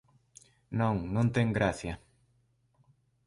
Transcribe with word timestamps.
Non, 0.79 0.95
non 1.15 1.27
ten 1.35 1.47
gracia. 1.57 1.93